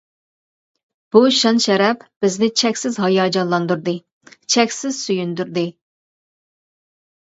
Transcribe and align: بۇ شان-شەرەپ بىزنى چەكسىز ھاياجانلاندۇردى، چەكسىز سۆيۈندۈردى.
بۇ 1.15 1.21
شان-شەرەپ 1.39 2.07
بىزنى 2.25 2.51
چەكسىز 2.63 2.99
ھاياجانلاندۇردى، 3.05 3.97
چەكسىز 4.59 5.07
سۆيۈندۈردى. 5.07 5.71